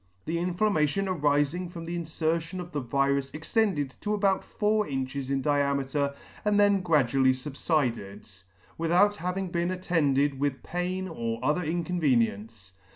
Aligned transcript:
The 0.25 0.39
inflammation 0.39 1.05
arifing 1.05 1.69
from 1.69 1.85
the 1.85 1.95
infertion 1.95 2.59
of 2.59 2.71
the 2.71 2.79
virus 2.81 3.29
extended 3.35 3.91
to 4.01 4.15
about 4.15 4.43
four 4.43 4.87
inches 4.87 5.29
in 5.29 5.43
diameter, 5.43 6.15
and 6.43 6.59
then 6.59 6.81
gradually 6.81 7.33
fubfided, 7.33 8.27
without 8.79 9.17
having 9.17 9.51
been 9.51 9.69
attended 9.69 10.39
with 10.39 10.63
pain 10.63 11.07
or 11.07 11.39
other 11.45 11.63
inconvenience. 11.63 12.73